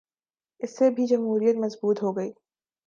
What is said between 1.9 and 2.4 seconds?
ہو گی۔